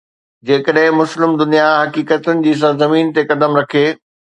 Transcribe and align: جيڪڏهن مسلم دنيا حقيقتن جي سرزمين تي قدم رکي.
جيڪڏهن 0.49 0.97
مسلم 1.01 1.31
دنيا 1.43 1.67
حقيقتن 1.83 2.45
جي 2.49 2.59
سرزمين 2.67 3.17
تي 3.19 3.31
قدم 3.33 3.61
رکي. 3.65 3.89